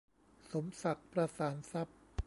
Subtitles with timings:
[0.51, 1.99] สมศักดิ์ ประสานทรัพย์